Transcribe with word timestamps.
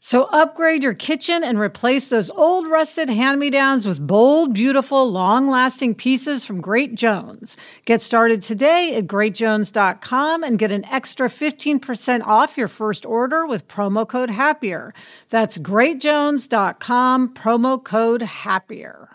So 0.00 0.24
upgrade 0.26 0.84
your 0.84 0.94
kitchen 0.94 1.42
and 1.42 1.58
replace 1.58 2.08
those 2.08 2.30
old 2.30 2.68
rusted 2.68 3.10
hand-me-downs 3.10 3.86
with 3.86 4.06
bold, 4.06 4.54
beautiful, 4.54 5.10
long-lasting 5.10 5.96
pieces 5.96 6.44
from 6.44 6.60
Great 6.60 6.94
Jones. 6.94 7.56
Get 7.84 8.00
started 8.00 8.42
today 8.42 8.94
at 8.94 9.08
greatjones.com 9.08 10.44
and 10.44 10.58
get 10.58 10.70
an 10.70 10.84
extra 10.84 11.28
15% 11.28 12.22
off 12.24 12.56
your 12.56 12.68
first 12.68 13.04
order 13.04 13.44
with 13.44 13.66
promo 13.66 14.06
code 14.06 14.30
HAPPIER. 14.30 14.94
That's 15.30 15.58
greatjones.com, 15.58 17.34
promo 17.34 17.82
code 17.82 18.22
HAPPIER. 18.22 19.08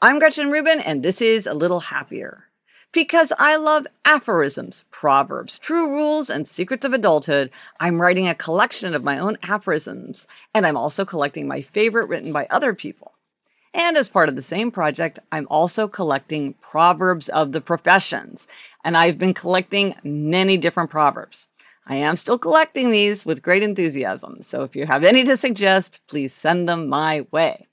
I'm 0.00 0.18
Gretchen 0.20 0.50
Rubin 0.50 0.80
and 0.80 1.02
this 1.02 1.20
is 1.20 1.46
A 1.46 1.54
Little 1.54 1.80
Happier 1.80 2.51
because 2.92 3.32
I 3.38 3.56
love 3.56 3.86
aphorisms, 4.04 4.84
proverbs, 4.90 5.58
true 5.58 5.88
rules, 5.90 6.28
and 6.30 6.46
secrets 6.46 6.84
of 6.84 6.92
adulthood. 6.92 7.50
I'm 7.80 8.00
writing 8.00 8.28
a 8.28 8.34
collection 8.34 8.94
of 8.94 9.02
my 9.02 9.18
own 9.18 9.38
aphorisms, 9.42 10.26
and 10.54 10.66
I'm 10.66 10.76
also 10.76 11.04
collecting 11.04 11.48
my 11.48 11.62
favorite 11.62 12.08
written 12.08 12.32
by 12.32 12.46
other 12.50 12.74
people. 12.74 13.12
And 13.74 13.96
as 13.96 14.10
part 14.10 14.28
of 14.28 14.36
the 14.36 14.42
same 14.42 14.70
project, 14.70 15.18
I'm 15.32 15.46
also 15.50 15.88
collecting 15.88 16.54
proverbs 16.60 17.30
of 17.30 17.52
the 17.52 17.62
professions, 17.62 18.46
and 18.84 18.96
I've 18.96 19.18
been 19.18 19.34
collecting 19.34 19.94
many 20.04 20.58
different 20.58 20.90
proverbs. 20.90 21.48
I 21.86 21.96
am 21.96 22.16
still 22.16 22.38
collecting 22.38 22.90
these 22.90 23.24
with 23.24 23.42
great 23.42 23.62
enthusiasm, 23.62 24.42
so 24.42 24.62
if 24.62 24.76
you 24.76 24.86
have 24.86 25.02
any 25.02 25.24
to 25.24 25.36
suggest, 25.36 26.00
please 26.06 26.34
send 26.34 26.68
them 26.68 26.86
my 26.86 27.26
way. 27.30 27.66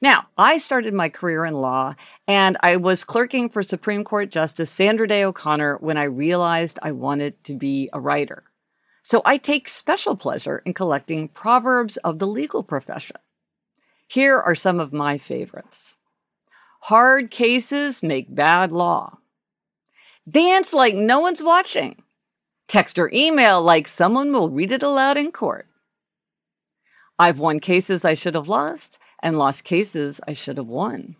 Now, 0.00 0.26
I 0.36 0.58
started 0.58 0.92
my 0.92 1.08
career 1.08 1.44
in 1.46 1.54
law 1.54 1.94
and 2.28 2.56
I 2.60 2.76
was 2.76 3.04
clerking 3.04 3.48
for 3.48 3.62
Supreme 3.62 4.04
Court 4.04 4.30
Justice 4.30 4.70
Sandra 4.70 5.08
Day 5.08 5.24
O'Connor 5.24 5.78
when 5.78 5.96
I 5.96 6.04
realized 6.04 6.78
I 6.82 6.92
wanted 6.92 7.42
to 7.44 7.54
be 7.54 7.88
a 7.92 8.00
writer. 8.00 8.44
So 9.02 9.22
I 9.24 9.38
take 9.38 9.68
special 9.68 10.16
pleasure 10.16 10.62
in 10.66 10.74
collecting 10.74 11.28
proverbs 11.28 11.96
of 11.98 12.18
the 12.18 12.26
legal 12.26 12.62
profession. 12.62 13.16
Here 14.08 14.38
are 14.38 14.54
some 14.54 14.80
of 14.80 14.92
my 14.92 15.16
favorites. 15.16 15.94
Hard 16.80 17.30
cases 17.30 18.02
make 18.02 18.34
bad 18.34 18.72
law. 18.72 19.18
Dance 20.28 20.72
like 20.72 20.94
no 20.94 21.20
one's 21.20 21.42
watching. 21.42 22.02
Text 22.68 22.98
or 22.98 23.10
email 23.12 23.62
like 23.62 23.88
someone 23.88 24.32
will 24.32 24.50
read 24.50 24.72
it 24.72 24.82
aloud 24.82 25.16
in 25.16 25.32
court. 25.32 25.66
I've 27.18 27.38
won 27.38 27.60
cases 27.60 28.04
I 28.04 28.14
should 28.14 28.34
have 28.34 28.48
lost 28.48 28.98
and 29.22 29.38
lost 29.38 29.64
cases 29.64 30.20
I 30.26 30.34
should 30.34 30.58
have 30.58 30.66
won. 30.66 31.16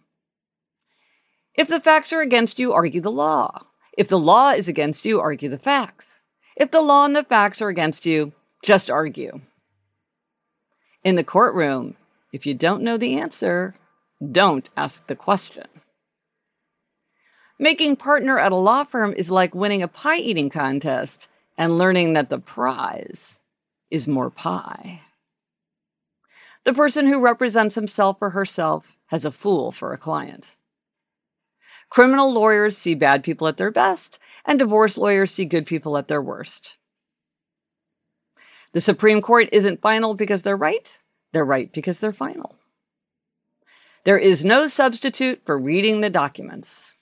If 1.55 1.69
the 1.69 1.81
facts 1.81 2.13
are 2.13 2.21
against 2.21 2.59
you, 2.59 2.73
argue 2.73 3.01
the 3.01 3.11
law. 3.11 3.67
If 3.97 4.09
the 4.09 4.19
law 4.19 4.51
is 4.51 4.69
against 4.69 5.07
you, 5.07 5.21
argue 5.21 5.49
the 5.49 5.59
facts. 5.59 6.21
If 6.57 6.71
the 6.71 6.83
law 6.83 7.07
and 7.07 7.17
the 7.17 7.25
facts 7.25 7.63
are 7.63 7.69
against 7.69 8.05
you, 8.05 8.33
just 8.63 8.91
argue. 8.91 9.41
In 11.03 11.17
the 11.17 11.25
courtroom, 11.25 11.97
if 12.33 12.45
you 12.45 12.53
don't 12.53 12.83
know 12.83 12.99
the 12.99 13.19
answer, 13.19 13.75
don't 14.21 14.69
ask 14.77 15.07
the 15.07 15.17
question. 15.17 15.67
Making 17.59 17.97
partner 17.97 18.39
at 18.39 18.53
a 18.53 18.57
law 18.57 18.85
firm 18.85 19.15
is 19.15 19.31
like 19.31 19.55
winning 19.55 19.83
a 19.83 19.89
pie 19.89 20.19
eating 20.19 20.51
contest 20.51 21.29
and 21.57 21.79
learning 21.79 22.13
that 22.13 22.29
the 22.29 22.39
prize 22.39 23.39
is 23.91 24.07
more 24.07 24.29
pie. 24.29 25.01
The 26.67 26.75
person 26.75 27.07
who 27.07 27.21
represents 27.21 27.77
himself 27.77 28.17
or 28.21 28.31
herself 28.31 28.97
has 29.07 29.25
a 29.25 29.31
fool 29.31 29.71
for 29.71 29.93
a 29.93 29.99
client. 29.99 30.57
Criminal 31.91 32.33
lawyers 32.33 32.77
see 32.77 32.97
bad 32.97 33.23
people 33.23 33.47
at 33.47 33.57
their 33.57 33.71
best, 33.71 34.19
and 34.45 34.59
divorce 34.59 34.99
lawyers 34.99 35.31
see 35.31 35.45
good 35.45 35.65
people 35.65 35.97
at 35.97 36.09
their 36.09 36.21
worst. 36.21 36.77
The 38.73 38.81
Supreme 38.81 39.23
Court 39.23 39.49
isn't 39.53 39.81
final 39.81 40.15
because 40.15 40.43
they're 40.43 40.57
right, 40.57 40.99
they're 41.33 41.45
right 41.45 41.73
because 41.73 42.01
they're 42.01 42.13
final. 42.13 42.57
There 44.03 44.19
is 44.19 44.45
no 44.45 44.67
substitute 44.67 45.43
for 45.45 45.57
reading 45.57 46.01
the 46.01 46.11
documents. 46.11 46.95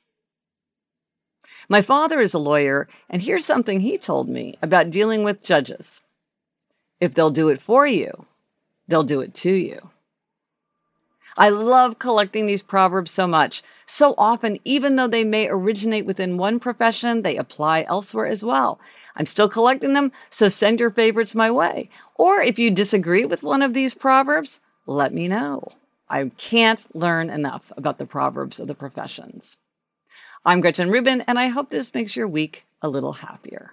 My 1.70 1.80
father 1.80 2.20
is 2.20 2.34
a 2.34 2.38
lawyer, 2.38 2.86
and 3.08 3.22
here's 3.22 3.46
something 3.46 3.80
he 3.80 3.96
told 3.96 4.28
me 4.28 4.58
about 4.60 4.90
dealing 4.90 5.24
with 5.24 5.42
judges. 5.42 6.02
If 7.00 7.14
they'll 7.14 7.30
do 7.30 7.48
it 7.48 7.62
for 7.62 7.86
you, 7.86 8.26
they'll 8.88 9.02
do 9.02 9.20
it 9.20 9.34
to 9.34 9.52
you. 9.52 9.90
I 11.36 11.48
love 11.48 11.98
collecting 11.98 12.46
these 12.46 12.62
proverbs 12.62 13.10
so 13.10 13.26
much. 13.26 13.62
So 13.86 14.14
often, 14.16 14.58
even 14.64 14.96
though 14.96 15.08
they 15.08 15.24
may 15.24 15.48
originate 15.48 16.06
within 16.06 16.36
one 16.36 16.60
profession, 16.60 17.22
they 17.22 17.36
apply 17.36 17.84
elsewhere 17.88 18.26
as 18.26 18.44
well. 18.44 18.78
I'm 19.16 19.26
still 19.26 19.48
collecting 19.48 19.94
them, 19.94 20.12
so 20.30 20.48
send 20.48 20.78
your 20.78 20.90
favorites 20.90 21.34
my 21.34 21.50
way. 21.50 21.90
Or 22.14 22.40
if 22.40 22.58
you 22.58 22.70
disagree 22.70 23.24
with 23.24 23.42
one 23.42 23.62
of 23.62 23.74
these 23.74 23.94
proverbs, 23.94 24.60
let 24.86 25.12
me 25.12 25.26
know. 25.26 25.72
I 26.08 26.30
can't 26.36 26.94
learn 26.94 27.30
enough 27.30 27.72
about 27.76 27.98
the 27.98 28.06
proverbs 28.06 28.60
of 28.60 28.68
the 28.68 28.74
professions. 28.74 29.56
I'm 30.44 30.60
Gretchen 30.60 30.90
Rubin, 30.90 31.22
and 31.22 31.38
I 31.38 31.48
hope 31.48 31.70
this 31.70 31.94
makes 31.94 32.14
your 32.14 32.28
week 32.28 32.64
a 32.80 32.88
little 32.88 33.14
happier. 33.14 33.72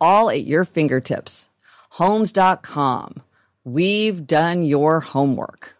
all 0.00 0.30
at 0.30 0.44
your 0.44 0.64
fingertips. 0.64 1.48
Homes.com. 1.90 3.22
We've 3.64 4.26
done 4.26 4.62
your 4.62 5.00
homework. 5.00 5.76